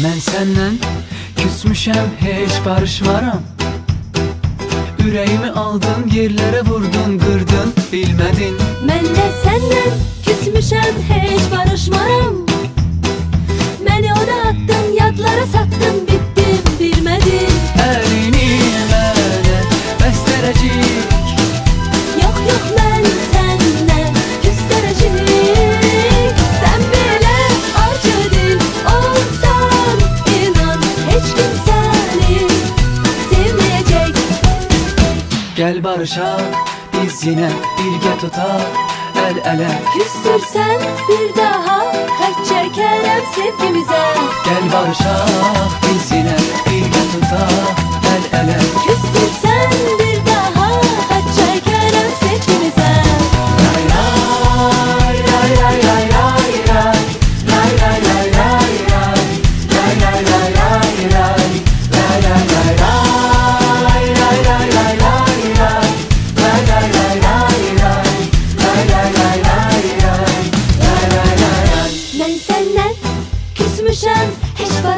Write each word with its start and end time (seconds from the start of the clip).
Mən 0.00 0.16
səndən 0.24 0.76
küsmüşəm, 1.36 2.06
heç 2.22 2.54
barışmaram. 2.64 3.42
Ürəyimi 5.04 5.50
aldın, 5.62 6.06
yerlərə 6.14 6.62
vurdun, 6.68 7.18
qırdın, 7.20 7.74
bilmədin 7.92 8.56
Mən 8.88 9.04
də 9.18 9.26
səndən 9.42 10.00
küsmüşəm, 10.24 11.04
heç 11.10 11.50
barışmaram. 11.52 11.89
Gəl 35.90 35.96
barışaq, 35.98 36.58
biz 36.92 37.16
yenə 37.26 37.48
birgə 37.74 38.12
tutaq 38.22 38.76
Əl-ələ 39.24 39.70
Küstürsən 39.90 40.84
bir 41.08 41.24
daha 41.34 41.74
Xət 42.20 42.38
çəkərəm 42.46 43.26
sevgimizə 43.34 44.02
Gəl 44.46 44.70
barışaq, 44.70 45.89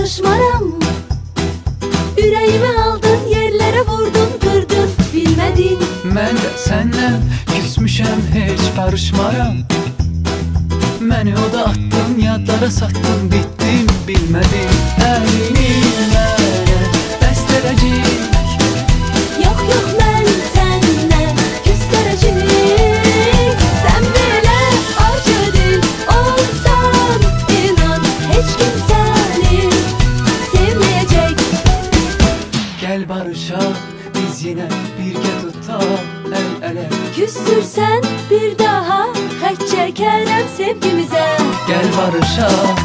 Heç 0.00 0.22
barışmaram 0.22 0.62
Ürəyimi 2.16 2.68
aldın 2.82 3.26
Yerlərə 3.28 3.82
vurdun, 3.84 4.30
qırdın 4.40 4.94
Bilmədin 5.12 5.82
Mən 6.14 6.40
də 6.40 6.52
səndən 6.62 7.18
küsmüşəm, 7.50 8.22
heç 8.32 8.64
barışmaram 8.78 9.60
Məni 11.04 11.36
o 11.36 11.50
attın, 11.66 12.16
yadlara 12.16 12.70
satdın, 12.70 13.28
bitdim, 13.28 13.92
bilmədin 14.08 14.72
Əlini 15.04 15.19
Barışaq, 33.20 33.80
biz 34.14 34.38
yenə 34.46 34.64
birgə 34.96 35.32
tutaq 35.42 36.30
əl-ələ 36.38 36.86
Küstürsən 37.12 38.06
bir 38.30 38.54
daha 38.56 39.02
Xət 39.42 39.66
çəkərəm 39.74 40.48
sevgimizə 40.54 41.26
Gəl 41.68 41.90
barışaq, 41.98 42.80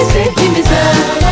esse 0.00 0.30
que. 0.34 1.27